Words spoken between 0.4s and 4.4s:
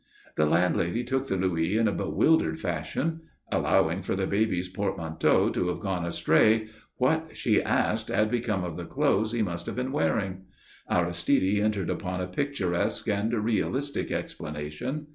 landlady took the louis in a bewildered fashion. Allowing for the